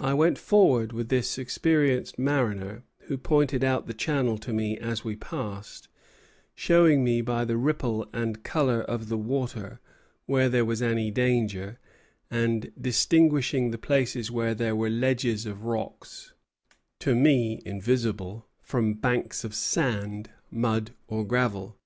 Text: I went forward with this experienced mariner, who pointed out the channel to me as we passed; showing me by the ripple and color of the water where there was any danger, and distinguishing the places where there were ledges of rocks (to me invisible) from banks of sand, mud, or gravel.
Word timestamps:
I 0.00 0.12
went 0.12 0.38
forward 0.38 0.92
with 0.92 1.08
this 1.08 1.38
experienced 1.38 2.18
mariner, 2.18 2.82
who 3.02 3.16
pointed 3.16 3.62
out 3.62 3.86
the 3.86 3.94
channel 3.94 4.38
to 4.38 4.52
me 4.52 4.76
as 4.76 5.04
we 5.04 5.14
passed; 5.14 5.86
showing 6.56 7.04
me 7.04 7.20
by 7.20 7.44
the 7.44 7.56
ripple 7.56 8.08
and 8.12 8.42
color 8.42 8.80
of 8.82 9.08
the 9.08 9.16
water 9.16 9.78
where 10.24 10.48
there 10.48 10.64
was 10.64 10.82
any 10.82 11.12
danger, 11.12 11.78
and 12.28 12.72
distinguishing 12.76 13.70
the 13.70 13.78
places 13.78 14.32
where 14.32 14.52
there 14.52 14.74
were 14.74 14.90
ledges 14.90 15.46
of 15.46 15.62
rocks 15.62 16.32
(to 16.98 17.14
me 17.14 17.62
invisible) 17.64 18.48
from 18.62 18.94
banks 18.94 19.44
of 19.44 19.54
sand, 19.54 20.28
mud, 20.50 20.90
or 21.06 21.24
gravel. 21.24 21.76